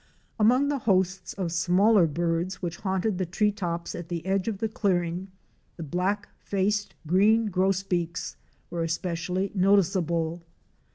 [0.39, 4.57] Among the hosts of smaller birds which haunted the tree tops at the edge of
[4.57, 5.27] the clearing,
[5.77, 8.35] the Black faced Green Gros beaks
[8.71, 10.41] were especially noticeable.